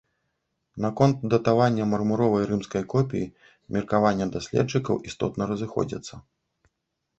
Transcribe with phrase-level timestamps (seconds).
[0.85, 3.31] Наконт датавання мармуровай рымскай копіі
[3.77, 6.13] меркавання даследчыкаў істотна разыходзяцца.